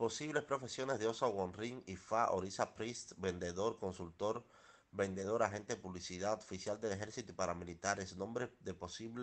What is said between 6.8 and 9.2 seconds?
del ejército y paramilitares. Nombres de posibles